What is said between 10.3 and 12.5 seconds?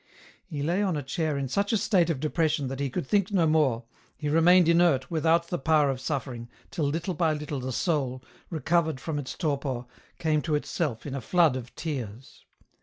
to itself in a flood of tears.